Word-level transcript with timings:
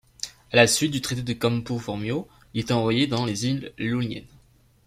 À 0.51 0.55
la 0.55 0.65
suite 0.65 0.89
du 0.89 0.99
traité 0.99 1.21
de 1.21 1.33
Campo-Formio 1.33 2.27
il 2.55 2.61
est 2.61 2.71
envoyé 2.71 3.05
dans 3.05 3.23
les 3.23 3.45
îles 3.45 3.71
Ioniennes. 3.77 4.25